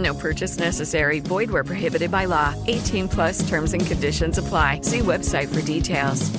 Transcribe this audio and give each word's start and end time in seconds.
No 0.00 0.14
purchase 0.14 0.58
necessary. 0.58 1.20
Void 1.20 1.50
where 1.50 1.64
prohibited 1.64 2.10
by 2.10 2.26
law. 2.26 2.54
18 2.66 3.08
plus 3.08 3.48
terms 3.48 3.74
and 3.74 3.86
conditions 3.86 4.38
apply. 4.38 4.80
See 4.82 5.00
website 5.00 5.48
for 5.48 5.62
details. 5.62 6.30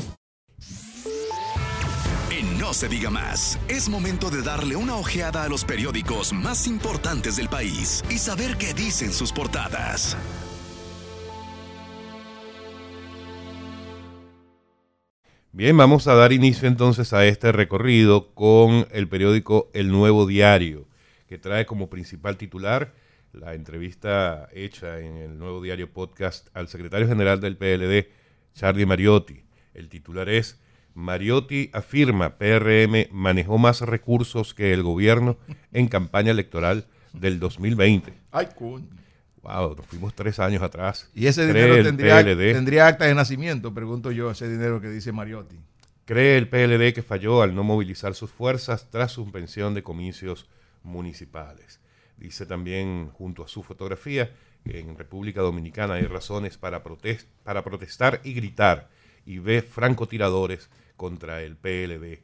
En 2.31 2.57
No 2.57 2.73
se 2.73 2.87
diga 2.87 3.09
más, 3.09 3.59
es 3.67 3.89
momento 3.89 4.29
de 4.29 4.41
darle 4.41 4.75
una 4.75 4.95
ojeada 4.95 5.43
a 5.43 5.49
los 5.49 5.63
periódicos 5.65 6.33
más 6.33 6.65
importantes 6.65 7.35
del 7.35 7.49
país 7.49 8.03
y 8.09 8.17
saber 8.17 8.57
qué 8.57 8.73
dicen 8.73 9.11
sus 9.11 9.31
portadas. 9.31 10.17
Bien, 15.53 15.75
vamos 15.75 16.07
a 16.07 16.15
dar 16.15 16.31
inicio 16.31 16.67
entonces 16.67 17.11
a 17.11 17.25
este 17.25 17.51
recorrido 17.51 18.33
con 18.33 18.87
el 18.91 19.09
periódico 19.09 19.69
El 19.73 19.91
Nuevo 19.91 20.25
Diario, 20.25 20.87
que 21.27 21.37
trae 21.37 21.65
como 21.65 21.89
principal 21.89 22.37
titular 22.37 22.93
la 23.33 23.53
entrevista 23.53 24.49
hecha 24.53 24.99
en 24.99 25.17
el 25.17 25.37
Nuevo 25.37 25.61
Diario 25.61 25.91
Podcast 25.91 26.47
al 26.53 26.67
secretario 26.67 27.07
general 27.07 27.39
del 27.39 27.57
PLD, 27.57 28.09
Charlie 28.53 28.85
Mariotti. 28.85 29.43
El 29.73 29.89
titular 29.89 30.29
es 30.29 30.59
Mariotti 30.93 31.69
afirma 31.73 32.37
PRM 32.37 33.07
manejó 33.11 33.57
más 33.57 33.81
recursos 33.81 34.53
que 34.53 34.73
el 34.73 34.83
gobierno 34.83 35.37
en 35.71 35.87
campaña 35.87 36.31
electoral 36.31 36.87
del 37.13 37.39
2020. 37.39 38.13
Ay, 38.31 38.47
coño. 38.55 38.87
Wow, 39.41 39.75
nos 39.75 39.87
fuimos 39.87 40.13
tres 40.13 40.37
años 40.39 40.61
atrás. 40.61 41.09
Y 41.15 41.25
ese 41.25 41.49
¿Cree 41.49 41.63
dinero 41.65 41.83
tendría, 41.83 42.23
tendría 42.23 42.87
acta 42.87 43.05
de 43.05 43.15
nacimiento, 43.15 43.73
pregunto 43.73 44.11
yo, 44.11 44.29
ese 44.29 44.47
dinero 44.47 44.79
que 44.79 44.89
dice 44.89 45.11
Mariotti. 45.11 45.57
¿Cree 46.05 46.37
el 46.37 46.47
PLD 46.47 46.93
que 46.93 47.01
falló 47.01 47.41
al 47.41 47.55
no 47.55 47.63
movilizar 47.63 48.13
sus 48.13 48.29
fuerzas 48.29 48.89
tras 48.91 49.13
suspensión 49.13 49.73
de 49.73 49.81
comicios 49.81 50.47
municipales? 50.83 51.80
Dice 52.21 52.45
también, 52.45 53.09
junto 53.13 53.43
a 53.43 53.47
su 53.47 53.63
fotografía, 53.63 54.31
en 54.65 54.95
República 54.95 55.41
Dominicana 55.41 55.95
hay 55.95 56.03
razones 56.05 56.57
para, 56.59 56.83
protest- 56.83 57.25
para 57.43 57.63
protestar 57.63 58.21
y 58.23 58.33
gritar 58.33 58.89
y 59.25 59.39
ve 59.39 59.63
francotiradores 59.63 60.69
contra 60.97 61.41
el 61.41 61.55
PLD. 61.57 62.19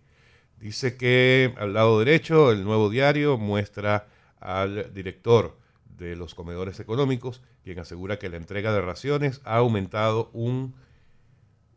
Dice 0.59 0.97
que 0.97 1.51
al 1.57 1.73
lado 1.73 1.97
derecho, 1.97 2.51
el 2.51 2.63
nuevo 2.63 2.91
diario 2.91 3.39
muestra 3.39 4.07
al 4.39 4.93
director 4.93 5.57
de 5.97 6.15
los 6.15 6.35
comedores 6.35 6.79
económicos, 6.79 7.41
quien 7.63 7.79
asegura 7.79 8.19
que 8.19 8.29
la 8.29 8.37
entrega 8.37 8.71
de 8.71 8.81
raciones 8.81 9.41
ha 9.45 9.57
aumentado 9.57 10.29
un 10.31 10.75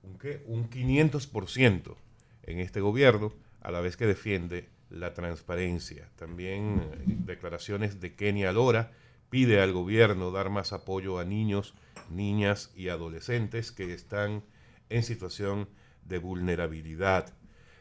¿un 0.03 0.19
qué? 0.19 0.43
un 0.47 0.69
500% 0.69 1.97
en 2.43 2.61
este 2.61 2.81
gobierno, 2.83 3.33
a 3.63 3.71
la 3.71 3.81
vez 3.81 3.97
que 3.97 4.07
defiende 4.07 4.69
la 4.91 5.15
transparencia. 5.15 6.09
También 6.17 6.81
eh, 6.81 7.05
declaraciones 7.07 8.01
de 8.01 8.15
Kenia 8.15 8.53
Lora 8.53 8.93
pide 9.31 9.61
al 9.61 9.73
gobierno 9.73 10.31
dar 10.31 10.51
más 10.51 10.73
apoyo 10.73 11.19
a 11.19 11.25
niños, 11.25 11.75
niñas 12.11 12.73
y 12.75 12.89
adolescentes 12.89 13.73
que 13.73 13.95
están 13.95 14.43
en 14.89 15.03
situación 15.03 15.69
de 16.05 16.19
vulnerabilidad. 16.19 17.33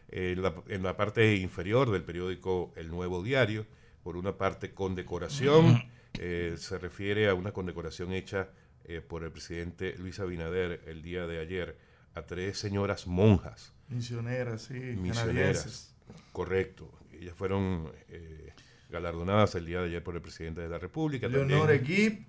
En 0.09 0.41
la, 0.41 0.55
en 0.67 0.83
la 0.83 0.97
parte 0.97 1.35
inferior 1.35 1.91
del 1.91 2.03
periódico 2.03 2.73
El 2.75 2.89
Nuevo 2.89 3.21
Diario, 3.23 3.65
por 4.03 4.17
una 4.17 4.37
parte 4.37 4.73
condecoración, 4.73 5.83
eh, 6.19 6.55
se 6.57 6.77
refiere 6.79 7.29
a 7.29 7.33
una 7.33 7.51
condecoración 7.51 8.13
hecha 8.13 8.49
eh, 8.85 9.01
por 9.01 9.23
el 9.23 9.31
presidente 9.31 9.95
Luis 9.97 10.19
Abinader 10.19 10.81
el 10.87 11.03
día 11.03 11.27
de 11.27 11.39
ayer 11.39 11.77
a 12.15 12.23
tres 12.23 12.57
señoras 12.57 13.05
monjas 13.05 13.73
Misioneras, 13.89 14.63
sí, 14.63 14.73
misioneras. 14.73 15.95
Correcto. 16.31 16.91
Ellas 17.13 17.33
fueron 17.35 17.91
eh, 18.07 18.53
galardonadas 18.89 19.55
el 19.55 19.65
día 19.65 19.79
de 19.81 19.87
ayer 19.87 20.03
por 20.03 20.15
el 20.15 20.21
presidente 20.21 20.61
de 20.61 20.69
la 20.69 20.77
República. 20.77 21.27
Leonore 21.27 21.79
Gibb, 21.79 22.25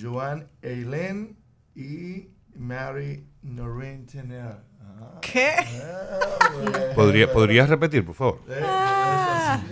Joan 0.00 0.48
Eileen 0.62 1.36
y 1.74 2.28
Mary 2.56 3.26
Noreen 3.42 4.06
Tener. 4.06 4.56
Ah, 4.80 5.18
¿Qué? 5.20 5.50
ah, 5.58 6.18
bueno. 6.54 6.78
¿Podría, 6.94 7.32
¿Podrías 7.32 7.68
repetir, 7.68 8.04
por 8.04 8.14
favor? 8.14 8.40
Eh, 8.48 8.60
Ah. 8.64 9.62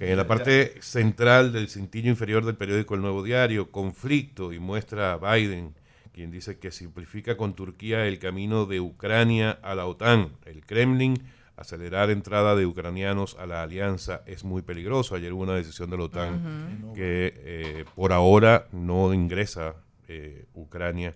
En 0.00 0.16
la 0.16 0.26
parte 0.26 0.74
central 0.82 1.52
del 1.52 1.68
cintillo 1.68 2.10
inferior 2.10 2.44
del 2.44 2.56
periódico 2.56 2.94
El 2.94 3.00
Nuevo 3.02 3.22
Diario, 3.22 3.70
conflicto 3.70 4.52
y 4.52 4.58
muestra 4.58 5.12
a 5.12 5.16
Biden, 5.36 5.74
quien 6.12 6.30
dice 6.30 6.58
que 6.58 6.70
simplifica 6.70 7.36
con 7.36 7.54
Turquía 7.54 8.06
el 8.06 8.18
camino 8.18 8.66
de 8.66 8.80
Ucrania 8.80 9.52
a 9.62 9.74
la 9.74 9.86
OTAN. 9.86 10.32
El 10.44 10.64
Kremlin, 10.66 11.16
acelerar 11.56 12.10
entrada 12.10 12.56
de 12.56 12.66
ucranianos 12.66 13.36
a 13.38 13.46
la 13.46 13.62
alianza 13.62 14.22
es 14.26 14.44
muy 14.44 14.62
peligroso. 14.62 15.14
Ayer 15.14 15.32
hubo 15.32 15.42
una 15.42 15.54
decisión 15.54 15.90
de 15.90 15.96
la 15.96 16.04
OTAN 16.04 16.92
que 16.94 17.32
eh, 17.36 17.84
por 17.94 18.12
ahora 18.12 18.66
no 18.72 19.14
ingresa 19.14 19.74
eh, 20.08 20.46
Ucrania 20.54 21.14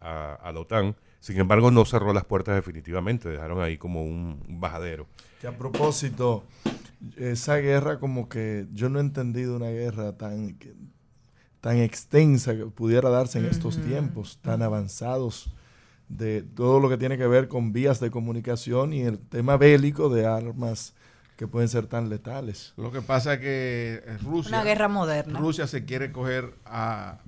a, 0.00 0.34
a 0.34 0.52
la 0.52 0.60
OTAN. 0.60 0.94
Sin 1.20 1.38
embargo, 1.38 1.70
no 1.70 1.84
cerró 1.84 2.12
las 2.14 2.24
puertas 2.24 2.54
definitivamente, 2.54 3.28
dejaron 3.28 3.60
ahí 3.62 3.76
como 3.76 4.02
un 4.04 4.42
bajadero. 4.60 5.06
Que 5.40 5.46
a 5.48 5.56
propósito, 5.56 6.44
esa 7.16 7.56
guerra 7.56 7.98
como 7.98 8.28
que 8.28 8.66
yo 8.72 8.88
no 8.88 8.98
he 8.98 9.02
entendido 9.02 9.56
una 9.56 9.68
guerra 9.70 10.16
tan, 10.16 10.54
que- 10.54 10.74
tan 11.60 11.76
extensa 11.78 12.56
que 12.56 12.64
pudiera 12.66 13.10
darse 13.10 13.38
en 13.38 13.44
estos 13.46 13.76
tiempos, 13.82 14.38
tan 14.42 14.62
avanzados, 14.62 15.52
de 16.10 16.42
todo 16.42 16.80
lo 16.80 16.88
que 16.88 16.98
tiene 16.98 17.16
que 17.16 17.26
ver 17.26 17.48
con 17.48 17.72
vías 17.72 18.00
de 18.00 18.10
comunicación 18.10 18.92
y 18.92 19.02
el 19.02 19.18
tema 19.18 19.56
bélico 19.56 20.08
de 20.08 20.26
armas 20.26 20.92
que 21.36 21.46
pueden 21.46 21.68
ser 21.68 21.86
tan 21.86 22.10
letales. 22.10 22.74
Lo 22.76 22.90
que 22.92 23.00
pasa 23.00 23.34
es 23.34 23.40
que 23.40 24.02
eh, 24.04 24.18
Rusia, 24.22 24.56
Una 24.58 24.64
guerra 24.64 24.88
moderna. 24.88 25.38
Rusia 25.38 25.66
se 25.66 25.84
quiere 25.84 26.12
coger 26.12 26.52
a, 26.66 27.18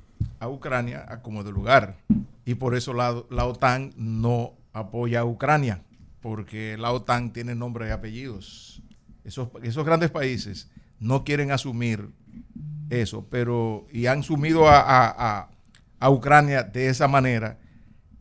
a 0.40 0.48
Ucrania 0.48 1.06
a 1.08 1.22
como 1.22 1.44
de 1.44 1.52
lugar. 1.52 1.96
Y 2.44 2.56
por 2.56 2.74
eso 2.74 2.92
la, 2.92 3.22
la 3.30 3.46
OTAN 3.46 3.92
no 3.96 4.52
apoya 4.72 5.20
a 5.20 5.24
Ucrania, 5.24 5.80
porque 6.20 6.76
la 6.76 6.90
OTAN 6.92 7.32
tiene 7.32 7.54
nombres 7.54 7.88
y 7.88 7.92
apellidos. 7.92 8.82
Esos, 9.24 9.48
esos 9.62 9.86
grandes 9.86 10.10
países 10.10 10.68
no 10.98 11.22
quieren 11.24 11.52
asumir 11.52 12.08
eso, 12.90 13.24
pero 13.30 13.86
y 13.92 14.06
han 14.06 14.22
sumido 14.24 14.68
a, 14.68 14.80
a- 14.80 15.14
a- 15.38 15.48
a 16.00 16.10
Ucrania 16.10 16.64
de 16.64 16.88
esa 16.88 17.06
manera. 17.08 17.58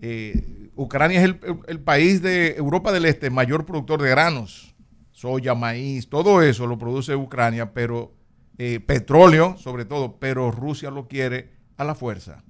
Eh, 0.02 0.70
Ucrania 0.76 1.24
es 1.24 1.36
el, 1.68 1.80
país 1.80 2.22
de 2.22 2.56
Europa 2.56 2.92
del 2.92 3.06
Este 3.06 3.30
mayor 3.30 3.66
productor 3.66 4.02
de 4.02 4.09
granos, 4.09 4.76
soya, 5.12 5.53
maíz, 5.53 6.09
todo 6.09 6.42
eso 6.42 6.66
lo 6.66 6.80
produce 6.80 7.16
Ucrania, 7.16 7.74
pero 7.74 8.12
eh, 8.58 8.80
petróleo 8.80 9.58
sobre 9.58 9.86
todo, 9.86 10.18
pero 10.20 10.52
Rusia 10.52 10.90
lo 10.90 11.08
quiere 11.08 11.52
a 11.78 11.84
la 11.84 11.94
fuerza. 11.94 12.44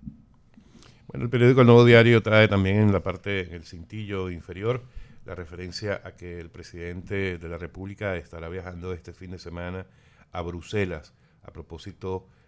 Bueno, 1.07 1.25
el 1.25 1.29
periódico 1.29 1.61
El 1.61 1.67
Nuevo 1.67 1.83
Diario 1.83 2.23
trae 2.23 2.47
también 2.47 2.77
en 2.77 2.93
la 2.93 3.03
parte, 3.03 3.41
en 3.41 3.53
el 3.55 3.65
cintillo 3.65 4.29
inferior, 4.29 4.83
la 5.25 5.35
referencia 5.35 6.01
a 6.05 6.15
que 6.15 6.39
el 6.39 6.49
presidente 6.49 7.37
de 7.37 7.49
la 7.49 7.57
República 7.57 8.15
estará 8.15 8.47
viajando 8.47 8.93
este 8.93 9.11
fin 9.11 9.31
de 9.31 9.39
semana 9.39 9.85
a 10.31 10.41
Bruselas 10.41 11.13
a 11.43 11.51
propósito 11.51 12.27
de 12.27 12.40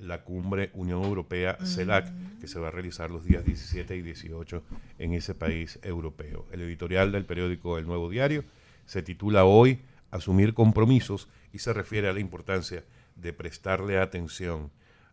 la 0.00 0.24
cumbre 0.24 0.70
Unión 0.74 1.04
Europea 1.04 1.56
CELAC 1.64 2.12
que 2.40 2.48
se 2.48 2.58
va 2.58 2.68
a 2.68 2.70
realizar 2.70 3.10
los 3.10 3.24
días 3.24 3.44
17 3.44 3.96
y 3.96 4.02
18 4.02 4.62
en 4.98 5.14
ese 5.14 5.34
país 5.34 5.78
europeo. 5.82 6.46
El 6.50 6.62
editorial 6.62 7.12
del 7.12 7.24
periódico 7.24 7.78
El 7.78 7.86
Nuevo 7.86 8.10
Diario 8.10 8.44
se 8.86 9.02
titula 9.02 9.44
hoy 9.44 9.80
Asumir 10.10 10.54
compromisos 10.54 11.28
y 11.52 11.58
se 11.58 11.72
refiere 11.72 12.08
a 12.08 12.12
la 12.12 12.20
importancia 12.20 12.84
de 13.16 13.32
prestarle 13.32 13.98
atención 13.98 14.70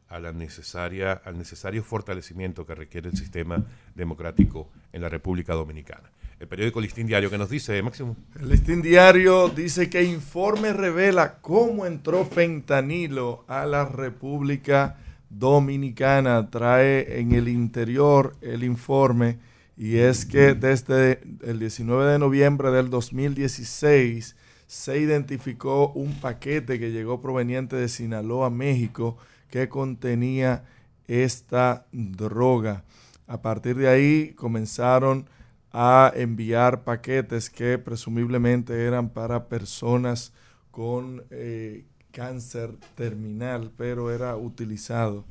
a 0.08 0.20
la 0.20 0.32
necesaria, 0.32 1.14
al 1.14 1.38
necesario 1.38 1.84
fortalecimiento 1.84 2.66
que 2.66 2.76
requiere 2.76 3.10
el 3.10 3.18
sistema 3.18 3.66
democrático 3.96 4.70
en 4.92 5.02
la 5.02 5.10
República 5.10 5.54
Dominicana. 5.54 6.12
El 6.42 6.48
periódico 6.48 6.82
Listín 6.82 7.06
Diario, 7.06 7.30
que 7.30 7.38
nos 7.38 7.52
dice, 7.52 7.84
Máximo. 7.84 8.16
El 8.40 8.50
Listín 8.50 8.82
Diario 8.82 9.48
dice 9.50 9.92
que 9.92 10.04
informe 10.04 10.74
revela 10.74 11.36
cómo 11.40 11.86
entró 11.86 12.26
fentanilo 12.26 13.46
a 13.48 13.68
la 13.68 13.86
República 13.86 14.98
Dominicana. 15.30 16.50
Trae 16.50 17.20
en 17.20 17.34
el 17.34 17.48
interior 17.48 18.36
el 18.42 18.64
informe 18.64 19.38
y 19.78 19.98
es 19.98 20.26
que 20.26 20.56
desde 20.56 21.22
el 21.44 21.60
19 21.60 22.12
de 22.12 22.18
noviembre 22.18 22.72
del 22.72 22.90
2016 22.90 24.36
se 24.66 25.00
identificó 25.00 25.90
un 25.90 26.20
paquete 26.22 26.80
que 26.80 26.92
llegó 26.92 27.22
proveniente 27.22 27.76
de 27.76 27.88
Sinaloa, 27.88 28.50
México, 28.50 29.16
que 29.52 29.70
contenía 29.70 30.64
esta 31.08 31.86
droga. 31.92 32.84
A 33.28 33.44
partir 33.44 33.76
de 33.76 33.90
ahí 33.90 34.34
comenzaron 34.34 35.30
a 35.74 36.12
enviar 36.16 36.84
paquetes 36.84 37.50
que 37.50 37.78
presumiblemente 37.78 38.86
eran 38.86 39.10
para 39.10 39.48
personas 39.48 40.34
con 40.70 41.24
eh, 41.30 41.86
cáncer 42.12 42.72
terminal, 42.96 43.72
pero 43.78 44.12
era 44.12 44.36
utilizado 44.36 45.26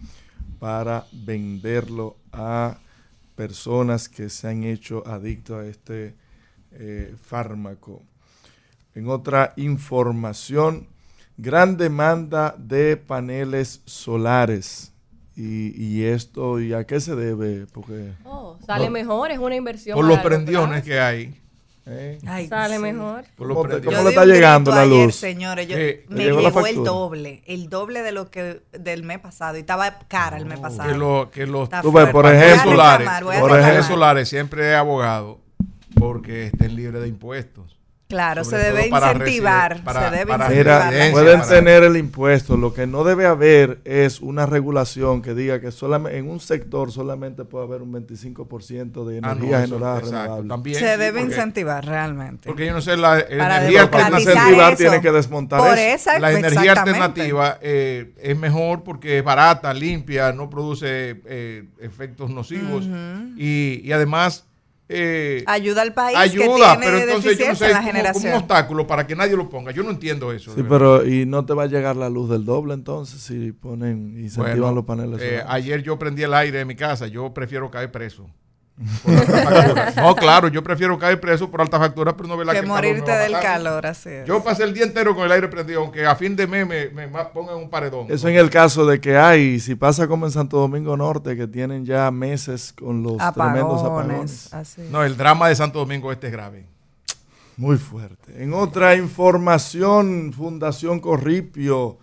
para 0.58 1.06
venderlo 1.12 2.16
a 2.32 2.78
personas 3.34 4.08
que 4.08 4.28
se 4.28 4.48
han 4.48 4.64
hecho 4.64 5.06
adictos 5.06 5.56
a 5.56 5.66
este 5.66 6.14
eh, 6.72 7.14
fármaco. 7.22 8.02
En 8.94 9.08
otra 9.08 9.52
información, 9.56 10.88
gran 11.36 11.76
demanda 11.76 12.54
de 12.58 12.96
paneles 12.96 13.82
solares. 13.84 14.92
Y, 15.36 16.02
esto, 16.02 16.60
¿y 16.60 16.74
a 16.74 16.84
qué 16.84 17.00
se 17.00 17.16
debe? 17.16 17.66
Porque 17.72 18.12
oh, 18.24 18.39
sale 18.72 18.90
mejor, 18.90 19.30
es 19.30 19.38
una 19.38 19.56
inversión. 19.56 19.96
Por 19.96 20.04
los 20.04 20.18
prendiones 20.20 20.82
que 20.82 21.00
hay. 21.00 21.36
¿Eh? 21.86 22.18
sale 22.48 22.78
mejor. 22.78 23.24
¿Cómo, 23.36 23.66
le 23.66 24.08
está 24.10 24.24
llegando 24.24 24.70
la 24.70 24.86
luz? 24.86 25.16
señores, 25.16 25.66
yo, 25.66 25.76
me 26.08 26.24
llegó, 26.24 26.66
el 26.66 26.84
doble, 26.84 27.42
el 27.46 27.68
doble 27.68 28.02
de 28.02 28.12
lo 28.12 28.30
que 28.30 28.60
del 28.72 29.02
mes 29.02 29.18
pasado 29.18 29.56
y 29.56 29.60
estaba 29.60 29.98
cara 30.06 30.36
el 30.36 30.46
mes 30.46 30.60
pasado. 30.60 30.88
Que, 30.88 30.96
lo, 30.96 31.30
que 31.32 31.46
los 31.46 31.68
por 31.68 32.26
ejemplo, 32.32 32.70
solares, 32.70 33.08
por 33.40 33.58
ejemplo, 33.58 33.82
solares 33.82 34.28
siempre 34.28 34.68
he 34.68 34.74
abogado 34.74 35.40
porque 35.98 36.46
estén 36.46 36.76
libres 36.76 37.02
de 37.02 37.08
impuestos. 37.08 37.79
Claro, 38.10 38.42
se 38.42 38.56
debe 38.56 38.88
incentivar. 38.88 39.76
se 39.76 40.10
debe 40.10 40.34
incentivar. 40.34 41.12
pueden 41.12 41.42
tener 41.42 41.84
el 41.84 41.96
impuesto. 41.96 42.56
Lo 42.56 42.74
que 42.74 42.84
no 42.88 43.04
debe 43.04 43.24
haber 43.24 43.80
es 43.84 44.20
una 44.20 44.46
regulación 44.46 45.22
que 45.22 45.32
diga 45.32 45.60
que 45.60 45.70
solamente 45.70 46.18
en 46.18 46.28
un 46.28 46.40
sector 46.40 46.90
solamente 46.90 47.44
puede 47.44 47.66
haber 47.66 47.82
un 47.82 47.92
25% 47.92 49.04
de 49.04 49.20
ah, 49.22 49.32
energía 49.32 49.60
generada 49.60 50.00
renovable. 50.00 50.74
se 50.74 50.96
debe 50.96 51.20
incentivar 51.20 51.86
realmente. 51.86 52.48
Porque 52.48 52.66
yo 52.66 52.72
no 52.72 52.80
sé, 52.80 52.96
la 52.96 53.20
energía 53.20 53.82
alternativa 53.82 54.74
tiene 54.74 55.00
que 55.00 55.12
desmontar 55.12 55.78
eso. 55.78 56.10
la 56.18 56.32
energía 56.32 56.72
alternativa 56.72 57.58
eh, 57.62 58.12
es 58.20 58.36
mejor 58.36 58.82
porque 58.82 59.18
es 59.18 59.24
barata, 59.24 59.72
limpia, 59.72 60.32
no 60.32 60.50
produce 60.50 61.22
eh, 61.26 61.64
efectos 61.78 62.28
nocivos 62.30 62.88
y, 63.36 63.82
y 63.84 63.92
además 63.92 64.49
eh, 64.92 65.44
ayuda 65.46 65.82
al 65.82 65.94
país 65.94 66.18
ayuda, 66.18 66.44
que 66.44 66.48
tiene 66.48 66.78
pero 66.78 66.98
entonces 66.98 67.38
yo 67.38 67.48
no 67.48 67.54
sé, 67.54 67.66
en 67.66 67.72
la 67.72 67.82
generación. 67.82 68.22
Como 68.22 68.34
un 68.34 68.40
obstáculo 68.40 68.86
para 68.86 69.06
que 69.06 69.14
nadie 69.14 69.36
lo 69.36 69.48
ponga. 69.48 69.70
Yo 69.70 69.84
no 69.84 69.90
entiendo 69.90 70.32
eso. 70.32 70.52
Sí, 70.54 70.64
pero 70.68 71.06
y 71.06 71.26
no 71.26 71.46
te 71.46 71.54
va 71.54 71.62
a 71.64 71.66
llegar 71.66 71.94
la 71.94 72.08
luz 72.08 72.28
del 72.28 72.44
doble 72.44 72.74
entonces 72.74 73.20
si 73.20 73.52
ponen 73.52 74.18
incentivan 74.18 74.74
los 74.74 74.84
paneles. 74.84 75.20
Eh, 75.22 75.42
ayer 75.46 75.82
yo 75.82 75.98
prendí 75.98 76.24
el 76.24 76.34
aire 76.34 76.58
de 76.58 76.64
mi 76.64 76.74
casa. 76.74 77.06
Yo 77.06 77.32
prefiero 77.32 77.70
caer 77.70 77.92
preso. 77.92 78.28
No, 79.96 80.14
claro, 80.16 80.48
yo 80.48 80.62
prefiero 80.62 80.98
caer 80.98 81.20
preso 81.20 81.50
por 81.50 81.60
alta 81.60 81.78
factura, 81.78 82.16
pero 82.16 82.28
no 82.28 82.36
ver 82.36 82.46
la 82.46 82.54
que, 82.54 82.60
que 82.60 82.66
morirte 82.66 83.10
del 83.12 83.32
calor, 83.32 83.84
así 83.84 84.08
Yo 84.26 84.42
pasé 84.42 84.64
el 84.64 84.72
día 84.72 84.84
entero 84.84 85.14
con 85.14 85.26
el 85.26 85.32
aire 85.32 85.48
prendido, 85.48 85.80
aunque 85.82 86.06
a 86.06 86.16
fin 86.16 86.34
de 86.34 86.46
mes 86.46 86.66
me, 86.66 86.88
me, 86.88 87.08
pongan 87.26 87.56
un 87.56 87.68
paredón. 87.68 88.06
Eso 88.08 88.28
en 88.28 88.36
el 88.36 88.48
caso 88.48 88.86
de 88.86 88.98
que 88.98 89.18
hay, 89.18 89.60
si 89.60 89.74
pasa 89.74 90.08
como 90.08 90.24
en 90.24 90.32
Santo 90.32 90.56
Domingo 90.56 90.96
Norte, 90.96 91.36
que 91.36 91.46
tienen 91.46 91.84
ya 91.84 92.10
meses 92.10 92.72
con 92.72 93.02
los 93.02 93.18
tremendos 93.34 93.82
apagones. 93.82 94.50
No, 94.90 95.04
el 95.04 95.14
drama 95.16 95.48
de 95.48 95.56
Santo 95.56 95.80
Domingo 95.80 96.10
este 96.10 96.28
es 96.28 96.32
grave. 96.32 96.66
Muy 97.58 97.76
fuerte. 97.76 98.42
En 98.42 98.54
otra 98.54 98.96
información, 98.96 100.32
Fundación 100.32 101.00
Corripio, 101.00 101.98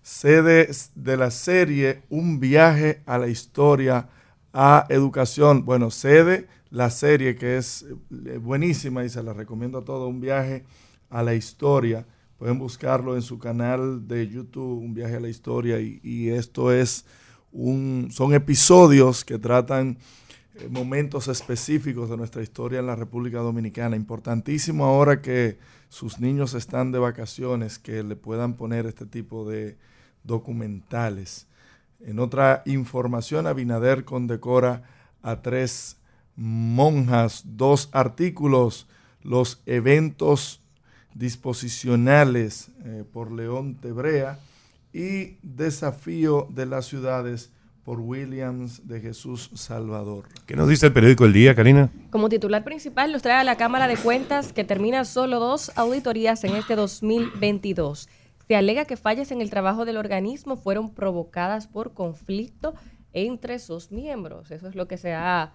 sede 0.00 0.70
de 0.94 1.16
la 1.18 1.30
serie 1.30 2.02
Un 2.08 2.40
viaje 2.40 3.02
a 3.04 3.18
la 3.18 3.28
historia 3.28 4.08
a 4.54 4.86
educación. 4.88 5.64
Bueno, 5.64 5.90
cede 5.90 6.46
la 6.70 6.88
serie 6.88 7.34
que 7.34 7.56
es 7.58 7.82
eh, 7.82 8.38
buenísima 8.38 9.04
y 9.04 9.08
se 9.08 9.22
la 9.22 9.32
recomiendo 9.32 9.78
a 9.78 9.84
todos, 9.84 10.08
un 10.08 10.20
viaje 10.20 10.64
a 11.10 11.22
la 11.22 11.34
historia. 11.34 12.06
Pueden 12.38 12.58
buscarlo 12.58 13.16
en 13.16 13.22
su 13.22 13.38
canal 13.38 14.06
de 14.06 14.28
YouTube, 14.28 14.82
un 14.82 14.94
viaje 14.94 15.16
a 15.16 15.20
la 15.20 15.28
historia, 15.28 15.80
y, 15.80 16.28
esto 16.30 16.72
es 16.72 17.04
un, 17.52 18.08
son 18.10 18.32
episodios 18.32 19.24
que 19.24 19.38
tratan 19.38 19.98
eh, 20.54 20.68
momentos 20.70 21.28
específicos 21.28 22.10
de 22.10 22.16
nuestra 22.16 22.42
historia 22.42 22.78
en 22.78 22.86
la 22.86 22.96
República 22.96 23.38
Dominicana. 23.38 23.96
Importantísimo 23.96 24.84
ahora 24.84 25.20
que 25.20 25.58
sus 25.88 26.20
niños 26.20 26.54
están 26.54 26.92
de 26.92 26.98
vacaciones, 26.98 27.78
que 27.78 28.02
le 28.02 28.14
puedan 28.14 28.54
poner 28.54 28.86
este 28.86 29.06
tipo 29.06 29.48
de 29.48 29.76
documentales. 30.22 31.48
En 32.06 32.18
otra 32.18 32.62
información, 32.66 33.46
Abinader 33.46 34.04
condecora 34.04 34.82
a 35.22 35.40
tres 35.40 35.96
monjas, 36.36 37.42
dos 37.46 37.88
artículos, 37.92 38.86
los 39.22 39.62
eventos 39.64 40.60
disposicionales 41.14 42.68
eh, 42.84 43.04
por 43.10 43.32
León 43.32 43.76
Tebrea 43.76 44.38
y 44.92 45.38
desafío 45.42 46.46
de 46.50 46.66
las 46.66 46.86
ciudades 46.86 47.50
por 47.84 48.00
Williams 48.00 48.86
de 48.86 49.00
Jesús 49.00 49.50
Salvador. 49.54 50.24
¿Qué 50.46 50.56
nos 50.56 50.68
dice 50.68 50.86
el 50.86 50.92
periódico 50.92 51.24
El 51.24 51.32
Día, 51.32 51.54
Karina? 51.54 51.90
Como 52.10 52.28
titular 52.28 52.64
principal 52.64 53.12
nos 53.12 53.22
trae 53.22 53.40
a 53.40 53.44
la 53.44 53.56
Cámara 53.56 53.88
de 53.88 53.96
Cuentas 53.96 54.52
que 54.52 54.64
termina 54.64 55.04
solo 55.04 55.38
dos 55.38 55.70
auditorías 55.76 56.44
en 56.44 56.56
este 56.56 56.76
2022. 56.76 58.08
Se 58.48 58.56
alega 58.56 58.84
que 58.84 58.96
fallas 58.96 59.30
en 59.30 59.40
el 59.40 59.50
trabajo 59.50 59.84
del 59.84 59.96
organismo 59.96 60.56
fueron 60.56 60.92
provocadas 60.92 61.66
por 61.66 61.94
conflicto 61.94 62.74
entre 63.12 63.58
sus 63.58 63.90
miembros. 63.90 64.50
Eso 64.50 64.68
es 64.68 64.74
lo 64.74 64.86
que 64.86 64.98
se 64.98 65.14
ha 65.14 65.52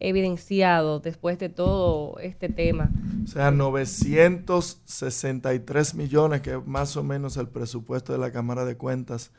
evidenciado 0.00 0.98
después 0.98 1.38
de 1.38 1.48
todo 1.48 2.18
este 2.18 2.48
tema. 2.48 2.90
O 3.22 3.28
sea, 3.28 3.52
963 3.52 5.94
millones, 5.94 6.40
que 6.40 6.54
es 6.54 6.66
más 6.66 6.96
o 6.96 7.04
menos 7.04 7.36
el 7.36 7.46
presupuesto 7.48 8.12
de 8.12 8.18
la 8.18 8.32
Cámara 8.32 8.64
de 8.64 8.76
Cuentas, 8.76 9.30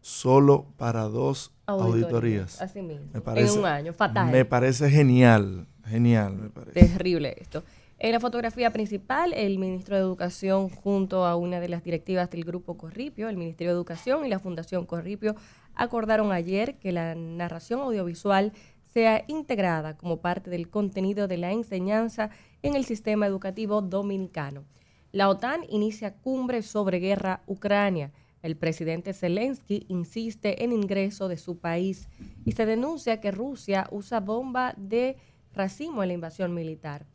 solo 0.00 0.66
para 0.76 1.02
dos 1.04 1.52
auditorías. 1.66 2.62
Así 2.62 2.82
mismo. 2.82 3.06
en 3.34 3.50
un 3.50 3.66
año, 3.66 3.92
fatal. 3.92 4.30
Me 4.30 4.44
parece 4.44 4.88
genial, 4.90 5.66
genial, 5.86 6.36
me 6.36 6.50
parece. 6.50 6.78
Terrible 6.78 7.34
esto. 7.40 7.64
En 8.02 8.10
la 8.10 8.18
fotografía 8.18 8.72
principal, 8.72 9.32
el 9.32 9.60
ministro 9.60 9.94
de 9.94 10.02
Educación 10.02 10.68
junto 10.70 11.24
a 11.24 11.36
una 11.36 11.60
de 11.60 11.68
las 11.68 11.84
directivas 11.84 12.28
del 12.30 12.42
Grupo 12.42 12.76
Corripio, 12.76 13.28
el 13.28 13.36
Ministerio 13.36 13.70
de 13.70 13.76
Educación 13.76 14.26
y 14.26 14.28
la 14.28 14.40
Fundación 14.40 14.86
Corripio, 14.86 15.36
acordaron 15.76 16.32
ayer 16.32 16.80
que 16.80 16.90
la 16.90 17.14
narración 17.14 17.78
audiovisual 17.78 18.54
sea 18.92 19.24
integrada 19.28 19.96
como 19.96 20.16
parte 20.16 20.50
del 20.50 20.68
contenido 20.68 21.28
de 21.28 21.36
la 21.36 21.52
enseñanza 21.52 22.30
en 22.62 22.74
el 22.74 22.84
sistema 22.86 23.28
educativo 23.28 23.82
dominicano. 23.82 24.64
La 25.12 25.28
OTAN 25.28 25.60
inicia 25.68 26.12
cumbre 26.12 26.62
sobre 26.62 26.98
guerra 26.98 27.42
Ucrania. 27.46 28.10
El 28.42 28.56
presidente 28.56 29.12
Zelensky 29.12 29.86
insiste 29.86 30.64
en 30.64 30.72
ingreso 30.72 31.28
de 31.28 31.36
su 31.36 31.58
país 31.58 32.08
y 32.44 32.50
se 32.50 32.66
denuncia 32.66 33.20
que 33.20 33.30
Rusia 33.30 33.86
usa 33.92 34.18
bomba 34.18 34.74
de 34.76 35.18
racimo 35.54 36.02
en 36.02 36.08
la 36.08 36.14
invasión 36.14 36.52
militar. 36.52 37.06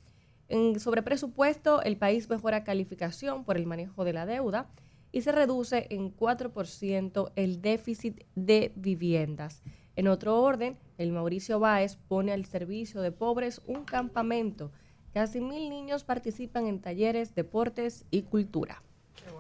En, 0.50 0.80
sobre 0.80 1.02
presupuesto, 1.02 1.82
el 1.82 1.98
país 1.98 2.30
mejora 2.30 2.64
calificación 2.64 3.44
por 3.44 3.58
el 3.58 3.66
manejo 3.66 4.06
de 4.06 4.14
la 4.14 4.26
deuda 4.26 4.70
y 5.12 5.22
se 5.22 5.32
reduce 5.32 5.88
en 5.90 6.16
4% 6.16 7.32
el 7.36 7.62
déficit 7.62 8.24
de 8.36 8.72
viviendas. 8.76 9.62
En 9.96 10.08
otro 10.08 10.42
orden, 10.42 10.78
el 10.98 11.12
Mauricio 11.12 11.60
Báez 11.60 11.98
pone 12.08 12.32
al 12.32 12.46
servicio 12.46 13.02
de 13.02 13.12
pobres 13.12 13.62
un 13.66 13.84
campamento. 13.84 14.72
Casi 15.14 15.42
mil 15.42 15.70
niños 15.70 16.04
participan 16.04 16.68
en 16.68 16.80
talleres, 16.80 17.34
deportes 17.34 18.06
y 18.12 18.22
cultura. 18.22 18.84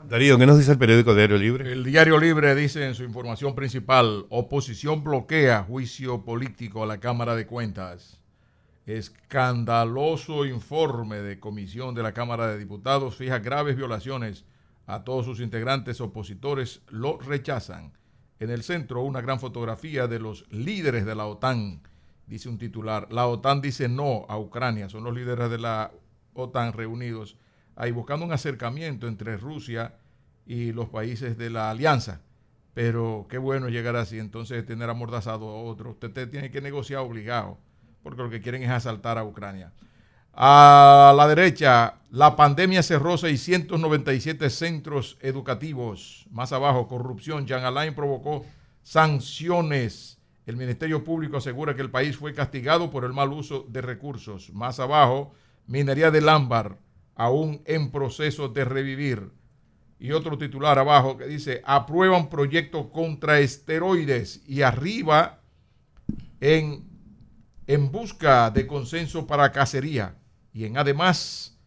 Darío, 0.10 0.38
¿qué 0.38 0.46
nos 0.46 0.58
dice 0.58 0.72
el 0.72 0.78
periódico 0.78 1.14
Diario 1.14 1.38
Libre? 1.38 1.72
El 1.72 1.84
Diario 1.84 2.18
Libre 2.18 2.56
dice 2.56 2.86
en 2.86 2.96
su 2.96 3.04
información 3.04 3.56
principal, 3.56 4.26
oposición 4.30 5.04
bloquea 5.04 5.64
juicio 5.64 6.24
político 6.24 6.84
a 6.84 6.88
la 6.88 7.00
Cámara 7.00 7.36
de 7.36 7.46
Cuentas. 7.46 8.20
Escandaloso 8.88 10.46
informe 10.46 11.18
de 11.18 11.42
comisión 11.42 11.94
de 11.94 12.04
la 12.04 12.14
Cámara 12.14 12.48
de 12.48 12.58
Diputados 12.58 13.18
fija 13.18 13.40
graves 13.40 13.76
violaciones 13.76 14.46
a 14.86 15.04
todos 15.04 15.26
sus 15.26 15.42
integrantes 15.42 16.00
opositores, 16.00 16.82
lo 16.88 17.18
rechazan. 17.20 17.92
En 18.40 18.50
el 18.50 18.64
centro, 18.64 19.02
una 19.02 19.20
gran 19.20 19.42
fotografía 19.42 20.08
de 20.08 20.20
los 20.20 20.50
líderes 20.52 21.06
de 21.06 21.16
la 21.16 21.26
OTAN, 21.26 21.82
dice 22.28 22.48
un 22.48 22.58
titular. 22.58 23.12
La 23.12 23.28
OTAN 23.28 23.60
dice 23.60 23.90
no 23.90 24.26
a 24.30 24.40
Ucrania, 24.40 24.88
son 24.88 25.04
los 25.04 25.14
líderes 25.14 25.50
de 25.50 25.58
la 25.58 25.92
OTAN 26.34 26.72
reunidos 26.72 27.38
ahí 27.76 27.92
buscando 27.92 28.26
un 28.26 28.32
acercamiento 28.32 29.10
entre 29.10 29.36
Rusia 29.36 29.96
y 30.46 30.72
los 30.72 30.88
países 30.88 31.38
de 31.38 31.50
la 31.50 31.70
alianza. 31.70 32.22
Pero 32.74 33.28
qué 33.30 33.38
bueno 33.38 33.68
llegar 33.68 33.98
así, 33.98 34.18
entonces 34.18 34.66
tener 34.66 34.90
amordazado 34.90 35.50
a 35.50 35.62
otro. 35.62 35.92
Usted 35.92 36.30
tiene 36.30 36.52
que 36.52 36.62
negociar 36.62 37.02
obligado, 37.02 37.58
porque 38.08 38.24
lo 38.24 38.30
que 38.30 38.42
quieren 38.42 38.64
es 38.64 38.70
asaltar 38.70 39.18
a 39.18 39.26
Ucrania. 39.26 39.74
A 40.34 41.14
la 41.18 41.28
derecha, 41.28 41.96
la 42.12 42.36
pandemia 42.36 42.82
cerró 42.82 43.18
697 43.18 44.50
centros 44.50 45.18
educativos. 45.20 46.26
Más 46.32 46.54
abajo, 46.54 46.88
corrupción. 46.88 47.46
Jean 47.46 47.66
Alain 47.66 47.94
provocó 47.94 48.46
sanciones. 48.82 50.20
El 50.46 50.56
Ministerio 50.56 51.04
Público 51.04 51.38
asegura 51.38 51.76
que 51.76 51.82
el 51.82 51.92
país 51.92 52.16
fue 52.16 52.34
castigado 52.34 52.90
por 52.90 53.04
el 53.04 53.12
mal 53.12 53.34
uso 53.34 53.66
de 53.68 53.82
recursos. 53.82 54.54
Más 54.54 54.80
abajo, 54.80 55.34
minería 55.66 56.12
del 56.12 56.30
ámbar, 56.30 56.78
aún 57.16 57.62
en 57.66 57.92
proceso 57.92 58.48
de 58.48 58.64
revivir. 58.64 59.32
Y 60.00 60.12
otro 60.14 60.38
titular 60.38 60.80
abajo 60.80 61.18
que 61.18 61.26
dice, 61.26 61.62
aprueban 61.66 62.30
proyecto 62.30 62.90
contra 62.92 63.40
esteroides. 63.40 64.42
Y 64.48 64.62
arriba, 64.62 65.42
en, 66.40 66.88
en 67.68 67.92
busca 67.92 68.50
de 68.50 68.66
consenso 68.66 69.28
para 69.28 69.52
cacería 69.52 70.16
y 70.54 70.64
en 70.64 70.78
además 70.78 71.58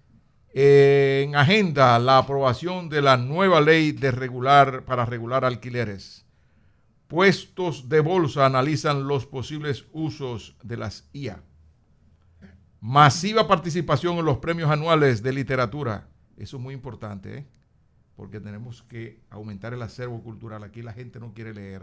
en 0.52 1.36
agenda 1.36 1.98
la 1.98 2.18
aprobación 2.18 2.88
de 2.88 3.02
la 3.02 3.16
nueva 3.16 3.60
ley 3.60 3.92
de 3.92 4.10
regular 4.10 4.84
para 4.84 5.04
regular 5.04 5.44
alquileres. 5.44 6.26
Puestos 7.06 7.88
de 7.88 8.00
bolsa 8.00 8.46
analizan 8.46 9.06
los 9.06 9.26
posibles 9.26 9.86
usos 9.92 10.56
de 10.62 10.76
las 10.76 11.08
IA. 11.12 11.42
Masiva 12.80 13.46
participación 13.46 14.16
en 14.18 14.24
los 14.24 14.38
premios 14.38 14.70
anuales 14.70 15.22
de 15.22 15.32
literatura. 15.32 16.08
Eso 16.36 16.56
es 16.56 16.62
muy 16.62 16.72
importante, 16.72 17.38
¿eh? 17.38 17.46
porque 18.16 18.40
tenemos 18.40 18.82
que 18.84 19.20
aumentar 19.28 19.74
el 19.74 19.82
acervo 19.82 20.22
cultural. 20.22 20.64
Aquí 20.64 20.82
la 20.82 20.92
gente 20.92 21.20
no 21.20 21.34
quiere 21.34 21.52
leer. 21.52 21.82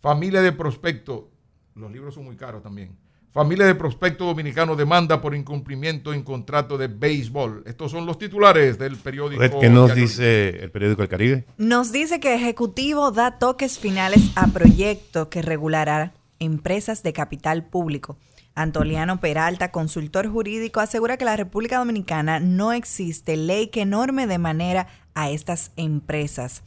Familia 0.00 0.40
de 0.40 0.52
prospecto. 0.52 1.32
Los 1.74 1.90
libros 1.90 2.14
son 2.14 2.24
muy 2.24 2.36
caros 2.36 2.62
también. 2.62 2.96
Familia 3.34 3.66
de 3.66 3.74
prospecto 3.74 4.26
dominicano 4.26 4.76
demanda 4.76 5.20
por 5.20 5.34
incumplimiento 5.34 6.14
en 6.14 6.22
contrato 6.22 6.78
de 6.78 6.86
béisbol. 6.86 7.64
Estos 7.66 7.90
son 7.90 8.06
los 8.06 8.16
titulares 8.16 8.78
del 8.78 8.96
periódico. 8.96 9.58
¿Qué 9.58 9.68
nos 9.68 9.92
dice 9.92 10.50
el 10.50 10.70
periódico 10.70 11.02
El 11.02 11.08
Caribe? 11.08 11.44
Nos 11.58 11.90
dice 11.90 12.20
que 12.20 12.32
Ejecutivo 12.32 13.10
da 13.10 13.40
toques 13.40 13.80
finales 13.80 14.30
a 14.36 14.46
proyecto 14.46 15.30
que 15.30 15.42
regulará 15.42 16.14
empresas 16.38 17.02
de 17.02 17.12
capital 17.12 17.64
público. 17.64 18.16
Antoliano 18.54 19.18
Peralta, 19.18 19.72
consultor 19.72 20.28
jurídico, 20.28 20.78
asegura 20.78 21.16
que 21.16 21.24
la 21.24 21.36
República 21.36 21.78
Dominicana 21.78 22.38
no 22.38 22.72
existe 22.72 23.36
ley 23.36 23.66
que 23.66 23.84
norme 23.84 24.28
de 24.28 24.38
manera 24.38 24.86
a 25.14 25.30
estas 25.30 25.72
empresas. 25.74 26.62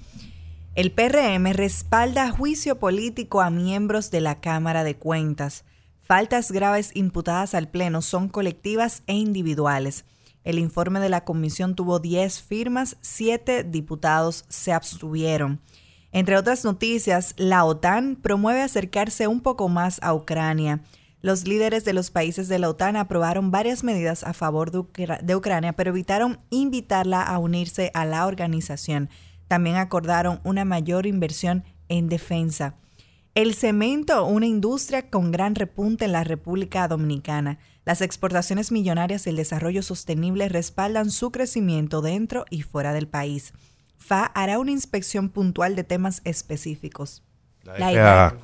El 0.75 0.91
PRM 0.91 1.53
respalda 1.53 2.29
juicio 2.29 2.77
político 2.77 3.39
a 3.39 3.49
miembros 3.49 4.11
de 4.11 4.19
la 4.19 4.41
Cámara 4.41 4.83
de 4.83 4.97
Cuentas. 4.97 5.63
Faltas 6.07 6.53
graves 6.53 6.91
imputadas 6.93 7.53
al 7.53 7.67
Pleno 7.67 8.01
son 8.01 8.29
colectivas 8.29 9.03
e 9.07 9.13
individuales. 9.13 10.05
El 10.45 10.57
informe 10.57 11.01
de 11.01 11.09
la 11.09 11.25
comisión 11.25 11.75
tuvo 11.75 11.99
10 11.99 12.41
firmas, 12.41 12.95
7 13.01 13.65
diputados 13.65 14.45
se 14.47 14.71
abstuvieron. 14.71 15.59
Entre 16.13 16.37
otras 16.37 16.63
noticias, 16.63 17.33
la 17.35 17.65
OTAN 17.65 18.15
promueve 18.15 18.61
acercarse 18.61 19.27
un 19.27 19.41
poco 19.41 19.67
más 19.67 19.99
a 20.01 20.13
Ucrania. 20.13 20.79
Los 21.19 21.45
líderes 21.45 21.83
de 21.83 21.91
los 21.91 22.09
países 22.09 22.47
de 22.47 22.59
la 22.59 22.69
OTAN 22.69 22.95
aprobaron 22.95 23.51
varias 23.51 23.83
medidas 23.83 24.23
a 24.23 24.33
favor 24.33 24.71
de, 24.71 25.35
Ucrania, 25.35 25.73
pero 25.73 25.89
evitaron 25.89 26.39
invitarla 26.49 27.21
a 27.21 27.37
unirse 27.37 27.91
a 27.93 28.05
la 28.05 28.27
organización. 28.27 29.09
También 29.49 29.75
acordaron 29.75 30.39
una 30.45 30.63
mayor 30.63 31.05
inversión 31.05 31.65
en 31.89 32.07
defensa. 32.07 32.75
El 33.37 33.53
cemento, 33.53 34.25
una 34.25 34.47
industria 34.47 35.11
con 35.11 35.31
gran 35.31 35.53
repunte 35.53 36.05
en 36.05 36.11
la 36.11 36.23
República 36.23 36.87
Dominicana. 36.87 37.59
Las 37.85 38.01
exportaciones 38.01 38.71
millonarias 38.71 39.27
y 39.27 39.29
el 39.29 39.35
desarrollo 39.35 39.83
sostenible 39.83 40.49
respaldan 40.49 41.11
su 41.11 41.31
crecimiento 41.31 42.01
dentro 42.01 42.45
y 42.49 42.63
fuera 42.63 42.93
del 42.93 43.07
país. 43.07 43.53
FA 43.99 44.25
hará 44.25 44.57
una 44.57 44.71
inspección 44.71 45.29
puntual 45.29 45.75
de 45.75 45.83
temas 45.83 46.21
específicos. 46.23 47.21
La, 47.63 47.91
IDAC, 47.91 48.39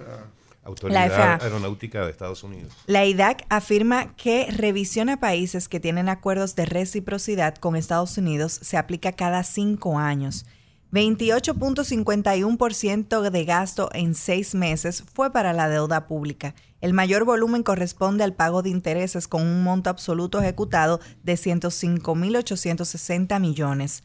Autoridad 0.64 1.42
Aeronáutica 1.42 2.06
de 2.06 2.12
Estados 2.12 2.44
Unidos. 2.44 2.72
La 2.86 3.04
IDAC 3.04 3.48
afirma 3.50 4.16
que 4.16 4.46
revisión 4.52 5.10
a 5.10 5.20
países 5.20 5.70
que 5.70 5.80
tienen 5.80 6.08
acuerdos 6.08 6.56
de 6.56 6.68
reciprocidad 6.68 7.56
con 7.56 7.76
Estados 7.76 8.16
Unidos 8.20 8.60
se 8.62 8.78
aplica 8.78 9.14
cada 9.14 9.44
cinco 9.44 9.98
años. 9.98 10.46
28.51% 10.94 13.30
de 13.32 13.46
gasto 13.46 13.90
en 13.94 14.14
seis 14.14 14.54
meses 14.54 15.04
fue 15.12 15.34
para 15.34 15.52
la 15.52 15.68
deuda 15.68 16.06
pública. 16.06 16.54
El 16.82 16.94
mayor 16.94 17.26
volumen 17.26 17.64
corresponde 17.64 18.24
al 18.24 18.36
pago 18.36 18.62
de 18.62 18.70
intereses 18.70 19.28
con 19.28 19.42
un 19.42 19.64
monto 19.64 19.90
absoluto 19.90 20.40
ejecutado 20.40 21.00
de 21.24 21.34
105.860 21.34 23.40
millones. 23.40 24.04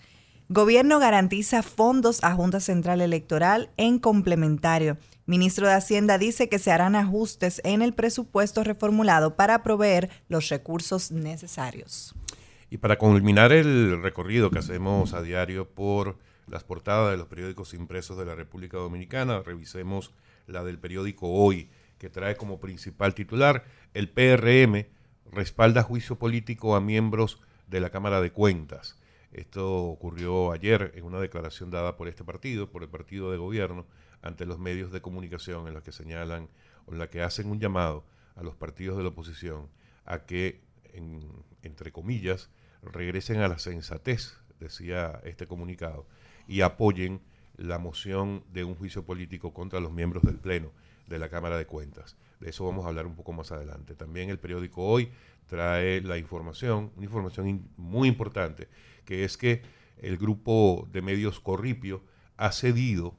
Gobierno 0.49 0.99
garantiza 0.99 1.63
fondos 1.63 2.25
a 2.25 2.33
Junta 2.33 2.59
Central 2.59 3.03
Electoral 3.03 3.69
en 3.77 3.99
complementario. 3.99 4.97
Ministro 5.27 5.69
de 5.69 5.75
Hacienda 5.75 6.17
dice 6.17 6.49
que 6.49 6.59
se 6.59 6.73
harán 6.73 6.97
ajustes 6.97 7.61
en 7.65 7.83
el 7.83 7.93
presupuesto 7.93 8.65
reformulado 8.65 9.37
para 9.37 9.63
proveer 9.63 10.09
los 10.31 10.49
recursos 10.49 11.11
necesarios. 11.11 12.15
Y 12.71 12.79
para 12.79 12.97
culminar 12.97 13.53
el 13.53 14.03
recorrido 14.03 14.51
que 14.51 14.61
hacemos 14.61 15.13
a 15.13 15.21
diario 15.21 15.69
por 15.69 16.17
las 16.51 16.65
portadas 16.65 17.11
de 17.11 17.17
los 17.17 17.29
periódicos 17.29 17.75
impresos 17.75 18.19
de 18.19 18.25
la 18.25 18.35
República 18.35 18.79
Dominicana. 18.79 19.43
Revisemos 19.43 20.13
la 20.47 20.65
del 20.65 20.79
periódico 20.79 21.29
Hoy, 21.29 21.71
que 21.99 22.09
trae 22.09 22.37
como 22.37 22.61
principal 22.61 23.15
titular 23.15 23.65
el 23.95 24.09
PRM 24.09 24.87
respalda 25.33 25.83
juicio 25.83 26.17
político 26.17 26.75
a 26.75 26.81
miembros 26.81 27.41
de 27.67 27.81
la 27.81 27.91
Cámara 27.91 28.21
de 28.21 28.33
Cuentas. 28.33 28.99
Esto 29.33 29.85
ocurrió 29.85 30.53
ayer 30.53 30.93
en 30.95 31.05
una 31.05 31.21
declaración 31.21 31.71
dada 31.71 31.97
por 31.97 32.09
este 32.09 32.25
partido, 32.25 32.71
por 32.71 32.83
el 32.83 32.89
partido 32.89 33.31
de 33.31 33.37
gobierno, 33.37 33.87
ante 34.23 34.47
los 34.47 34.59
medios 34.59 34.91
de 34.91 35.03
comunicación 35.03 35.69
en 35.69 35.75
los 35.75 35.83
que 35.83 35.93
señalan 35.93 36.49
o 36.87 36.93
en 36.93 36.99
la 36.99 37.11
que 37.11 37.23
hacen 37.23 37.51
un 37.51 37.61
llamado 37.61 38.05
a 38.37 38.43
los 38.43 38.57
partidos 38.57 38.97
de 38.97 39.03
la 39.03 39.11
oposición 39.11 39.69
a 40.05 40.21
que, 40.21 40.63
entre 41.63 41.93
comillas, 41.93 42.51
regresen 42.83 43.41
a 43.41 43.49
la 43.49 43.59
sensatez, 43.59 44.39
decía 44.59 45.21
este 45.25 45.47
comunicado, 45.47 46.07
y 46.49 46.63
apoyen 46.63 47.21
la 47.57 47.79
moción 47.79 48.43
de 48.53 48.65
un 48.65 48.75
juicio 48.75 49.05
político 49.05 49.53
contra 49.53 49.81
los 49.81 49.93
miembros 49.93 50.25
del 50.25 50.39
Pleno 50.39 50.73
de 51.07 51.19
la 51.19 51.29
Cámara 51.29 51.59
de 51.59 51.67
Cuentas. 51.67 52.17
De 52.41 52.51
eso 52.51 52.65
vamos 52.65 52.85
a 52.85 52.89
hablar 52.89 53.07
un 53.07 53.15
poco 53.15 53.33
más 53.33 53.53
adelante. 53.53 53.95
También 53.95 54.31
el 54.31 54.39
periódico 54.39 54.85
Hoy 54.85 55.11
trae 55.47 56.01
la 56.01 56.19
información, 56.19 56.93
una 56.97 57.05
información 57.05 57.69
muy 57.77 58.09
importante, 58.09 58.69
que 59.05 59.25
es 59.25 59.37
que 59.37 59.63
el 59.99 60.17
grupo 60.17 60.89
de 60.93 61.03
medios 61.03 61.41
Corripio 61.41 62.03
ha 62.37 62.53
cedido 62.53 63.17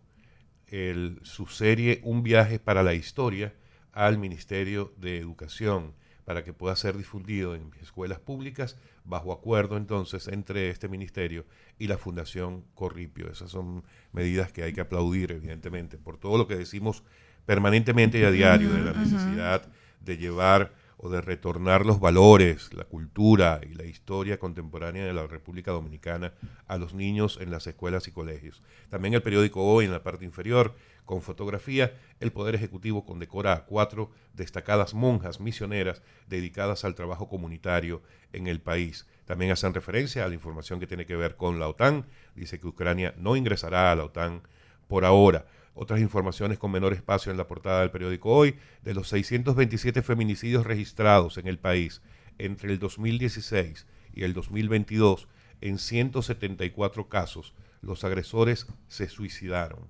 su 1.24 1.48
serie 1.48 2.00
Un 2.04 2.22
viaje 2.22 2.60
para 2.60 2.84
la 2.84 2.94
historia 2.94 3.54
al 3.92 4.20
Ministerio 4.20 4.94
de 4.98 5.18
Educación 5.18 5.94
para 6.30 6.44
que 6.44 6.54
pueda 6.54 6.76
ser 6.76 6.96
difundido 6.96 7.56
en 7.56 7.72
escuelas 7.82 8.20
públicas 8.20 8.78
bajo 9.04 9.34
acuerdo 9.34 9.78
entonces 9.78 10.28
entre 10.28 10.70
este 10.70 10.88
ministerio 10.88 11.44
y 11.80 11.88
la 11.88 11.98
Fundación 11.98 12.66
Corripio. 12.76 13.32
Esas 13.32 13.50
son 13.50 13.84
medidas 14.12 14.52
que 14.52 14.62
hay 14.62 14.72
que 14.72 14.82
aplaudir, 14.82 15.32
evidentemente, 15.32 15.98
por 15.98 16.20
todo 16.20 16.38
lo 16.38 16.48
que 16.48 16.56
decimos 16.56 17.02
permanentemente 17.48 18.20
y 18.20 18.26
a 18.26 18.30
diario 18.30 18.72
de 18.72 18.82
la 18.82 18.94
necesidad 18.94 19.68
de 20.02 20.18
llevar 20.18 20.72
o 20.98 21.10
de 21.10 21.20
retornar 21.20 21.84
los 21.84 22.00
valores, 22.00 22.76
la 22.76 22.84
cultura 22.84 23.62
y 23.68 23.74
la 23.74 23.86
historia 23.86 24.38
contemporánea 24.38 25.06
de 25.06 25.14
la 25.14 25.26
República 25.26 25.72
Dominicana 25.72 26.34
a 26.68 26.78
los 26.78 26.94
niños 26.94 27.40
en 27.42 27.50
las 27.50 27.66
escuelas 27.66 28.08
y 28.08 28.12
colegios. 28.12 28.62
También 28.90 29.16
el 29.16 29.24
periódico 29.24 29.64
Hoy, 29.64 29.86
en 29.86 29.92
la 29.92 30.04
parte 30.04 30.26
inferior, 30.26 30.76
con 31.10 31.24
fotografía, 31.24 31.98
el 32.20 32.32
Poder 32.32 32.54
Ejecutivo 32.54 33.04
condecora 33.04 33.54
a 33.54 33.66
cuatro 33.66 34.12
destacadas 34.36 34.94
monjas 34.94 35.40
misioneras 35.40 36.04
dedicadas 36.28 36.86
al 36.86 36.94
trabajo 36.94 37.28
comunitario 37.28 38.04
en 38.32 38.46
el 38.46 38.62
país. 38.62 39.08
También 39.26 39.50
hacen 39.50 39.74
referencia 39.74 40.24
a 40.24 40.28
la 40.28 40.36
información 40.36 40.80
que 40.80 40.86
tiene 40.86 41.08
que 41.08 41.16
ver 41.16 41.36
con 41.36 41.60
la 41.60 41.68
OTAN. 41.68 42.06
Dice 42.36 42.60
que 42.60 42.68
Ucrania 42.68 43.16
no 43.18 43.36
ingresará 43.36 43.92
a 43.92 43.96
la 43.96 44.04
OTAN 44.04 44.44
por 44.88 45.04
ahora. 45.04 45.48
Otras 45.74 46.00
informaciones 46.00 46.60
con 46.60 46.70
menor 46.70 46.94
espacio 46.94 47.32
en 47.32 47.40
la 47.40 47.48
portada 47.48 47.80
del 47.80 47.90
periódico 47.90 48.30
Hoy, 48.30 48.60
de 48.84 48.94
los 48.94 49.08
627 49.10 50.04
feminicidios 50.04 50.64
registrados 50.64 51.40
en 51.40 51.48
el 51.48 51.58
país 51.58 52.04
entre 52.38 52.72
el 52.72 52.78
2016 52.78 53.88
y 54.14 54.26
el 54.26 54.36
2022, 54.36 55.28
en 55.62 55.80
174 55.80 57.10
casos 57.10 57.56
los 57.82 58.04
agresores 58.04 58.68
se 58.88 59.10
suicidaron. 59.10 59.90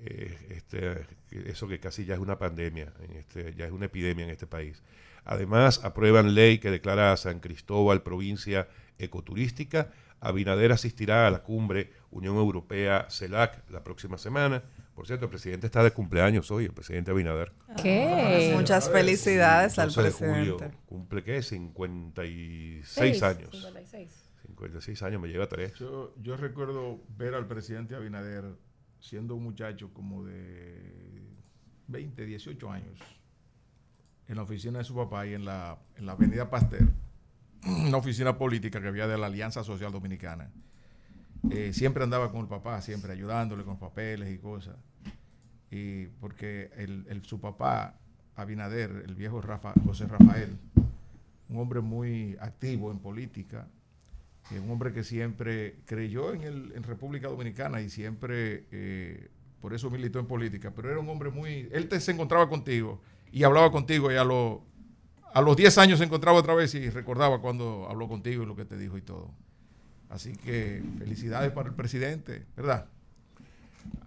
Eh, 0.00 0.36
este, 0.50 1.06
eso 1.50 1.66
que 1.66 1.80
casi 1.80 2.04
ya 2.04 2.14
es 2.14 2.20
una 2.20 2.38
pandemia, 2.38 2.92
en 3.02 3.16
este, 3.16 3.54
ya 3.54 3.66
es 3.66 3.72
una 3.72 3.86
epidemia 3.86 4.24
en 4.24 4.30
este 4.30 4.46
país. 4.46 4.82
Además, 5.24 5.80
aprueban 5.84 6.34
ley 6.34 6.58
que 6.58 6.70
declara 6.70 7.12
a 7.12 7.16
San 7.16 7.40
Cristóbal 7.40 8.02
provincia 8.02 8.68
ecoturística. 8.98 9.90
Abinader 10.20 10.72
asistirá 10.72 11.26
a 11.26 11.30
la 11.30 11.42
cumbre 11.42 11.92
Unión 12.10 12.36
Europea-CELAC 12.36 13.70
la 13.70 13.84
próxima 13.84 14.18
semana. 14.18 14.62
Por 14.94 15.06
cierto, 15.06 15.26
el 15.26 15.30
presidente 15.30 15.66
está 15.66 15.84
de 15.84 15.92
cumpleaños 15.92 16.50
hoy, 16.50 16.64
el 16.64 16.72
presidente 16.72 17.12
Abinader. 17.12 17.52
¿Qué? 17.80 18.52
Muchas 18.54 18.90
felicidades 18.90 19.78
al 19.78 19.92
12 19.92 20.02
de 20.02 20.10
julio. 20.10 20.56
presidente. 20.56 20.78
Cumple, 20.86 21.22
¿qué? 21.22 21.42
56 21.42 22.88
Seis, 22.88 23.22
años. 23.22 23.50
56. 23.52 24.24
56 24.46 25.02
años, 25.02 25.20
me 25.20 25.28
lleva 25.28 25.46
tres. 25.46 25.74
Yo, 25.74 26.14
yo 26.20 26.36
recuerdo 26.36 27.00
ver 27.16 27.34
al 27.34 27.46
presidente 27.46 27.94
Abinader 27.94 28.44
siendo 29.00 29.34
un 29.34 29.42
muchacho 29.44 29.90
como 29.92 30.24
de 30.24 31.22
20, 31.88 32.26
18 32.26 32.70
años 32.70 32.98
en 34.26 34.36
la 34.36 34.42
oficina 34.42 34.78
de 34.78 34.84
su 34.84 34.94
papá 34.94 35.26
y 35.26 35.34
en 35.34 35.44
la, 35.44 35.78
en 35.96 36.04
la 36.06 36.12
avenida 36.12 36.50
Pasteur, 36.50 36.88
una 37.66 37.96
oficina 37.96 38.36
política 38.36 38.80
que 38.80 38.88
había 38.88 39.06
de 39.06 39.16
la 39.16 39.26
Alianza 39.26 39.64
Social 39.64 39.90
Dominicana. 39.90 40.50
Eh, 41.50 41.72
siempre 41.72 42.02
andaba 42.04 42.30
con 42.30 42.40
el 42.42 42.46
papá, 42.48 42.80
siempre 42.82 43.12
ayudándole 43.12 43.64
con 43.64 43.78
papeles 43.78 44.32
y 44.34 44.38
cosas. 44.38 44.76
Y 45.70 46.06
porque 46.20 46.70
el, 46.76 47.06
el- 47.08 47.24
su 47.24 47.40
papá, 47.40 47.94
Abinader, 48.36 49.04
el 49.06 49.14
viejo 49.14 49.40
José 49.84 50.06
Rafael, 50.06 50.56
un 51.48 51.56
hombre 51.58 51.80
muy 51.80 52.36
activo 52.40 52.90
en 52.90 52.98
política, 52.98 53.66
un 54.50 54.70
hombre 54.70 54.92
que 54.92 55.04
siempre 55.04 55.76
creyó 55.84 56.32
en, 56.32 56.42
el, 56.42 56.72
en 56.74 56.82
República 56.82 57.28
Dominicana 57.28 57.80
y 57.82 57.90
siempre, 57.90 58.64
eh, 58.72 59.28
por 59.60 59.74
eso 59.74 59.90
militó 59.90 60.18
en 60.20 60.26
política, 60.26 60.72
pero 60.74 60.90
era 60.90 60.98
un 61.00 61.08
hombre 61.08 61.30
muy... 61.30 61.68
Él 61.72 61.88
te, 61.88 62.00
se 62.00 62.12
encontraba 62.12 62.48
contigo 62.48 63.00
y 63.30 63.42
hablaba 63.44 63.70
contigo 63.70 64.10
y 64.10 64.16
a, 64.16 64.24
lo- 64.24 64.64
a 65.34 65.42
los 65.42 65.56
10 65.56 65.76
años 65.78 65.98
se 65.98 66.04
encontraba 66.06 66.38
otra 66.38 66.54
vez 66.54 66.74
y 66.74 66.88
recordaba 66.88 67.40
cuando 67.40 67.86
habló 67.90 68.08
contigo 68.08 68.42
y 68.42 68.46
lo 68.46 68.56
que 68.56 68.64
te 68.64 68.78
dijo 68.78 68.96
y 68.96 69.02
todo. 69.02 69.30
Así 70.08 70.32
que 70.32 70.82
felicidades 70.98 71.52
para 71.52 71.68
el 71.68 71.74
presidente, 71.74 72.46
¿verdad? 72.56 72.86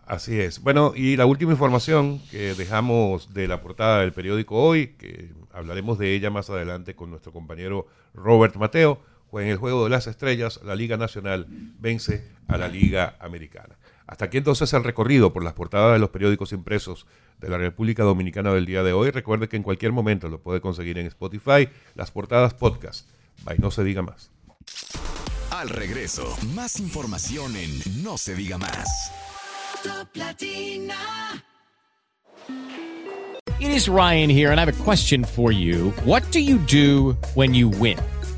Así 0.05 0.39
es. 0.39 0.61
Bueno, 0.61 0.93
y 0.95 1.15
la 1.15 1.25
última 1.25 1.51
información 1.51 2.19
que 2.31 2.53
dejamos 2.55 3.33
de 3.33 3.47
la 3.47 3.61
portada 3.61 4.01
del 4.01 4.11
periódico 4.11 4.55
hoy, 4.61 4.87
que 4.97 5.31
hablaremos 5.53 5.97
de 5.99 6.13
ella 6.15 6.29
más 6.29 6.49
adelante 6.49 6.95
con 6.95 7.09
nuestro 7.09 7.31
compañero 7.31 7.87
Robert 8.13 8.55
Mateo, 8.57 9.01
en 9.39 9.47
el 9.47 9.57
Juego 9.57 9.83
de 9.83 9.89
las 9.89 10.07
Estrellas, 10.07 10.59
la 10.63 10.75
Liga 10.75 10.97
Nacional 10.97 11.47
vence 11.79 12.27
a 12.47 12.57
la 12.57 12.67
Liga 12.67 13.15
Americana. 13.19 13.77
Hasta 14.07 14.25
aquí 14.25 14.37
entonces 14.37 14.73
el 14.73 14.83
recorrido 14.83 15.31
por 15.31 15.43
las 15.43 15.53
portadas 15.53 15.93
de 15.93 15.99
los 15.99 16.09
periódicos 16.09 16.51
impresos 16.51 17.05
de 17.39 17.49
la 17.49 17.57
República 17.57 18.03
Dominicana 18.03 18.53
del 18.53 18.65
día 18.65 18.83
de 18.83 18.91
hoy. 18.91 19.09
Recuerde 19.09 19.47
que 19.47 19.55
en 19.55 19.63
cualquier 19.63 19.93
momento 19.93 20.27
lo 20.27 20.41
puede 20.41 20.59
conseguir 20.59 20.97
en 20.97 21.07
Spotify, 21.07 21.69
las 21.95 22.11
portadas 22.11 22.53
podcast. 22.53 23.09
Bye, 23.45 23.57
no 23.57 23.71
se 23.71 23.85
diga 23.85 24.01
más. 24.01 24.29
Al 25.51 25.69
regreso, 25.69 26.35
más 26.53 26.79
información 26.79 27.55
en 27.55 28.03
No 28.03 28.17
se 28.17 28.35
diga 28.35 28.57
más. 28.57 29.11
It 33.59 33.69
is 33.69 33.87
Ryan 33.87 34.29
here, 34.29 34.49
and 34.51 34.59
I 34.59 34.65
have 34.65 34.69
a 34.69 34.83
question 34.83 35.23
for 35.23 35.51
you. 35.51 35.91
What 36.03 36.23
do 36.31 36.39
you 36.39 36.57
do 36.57 37.15
when 37.35 37.53
you 37.53 37.69
win? 37.69 37.97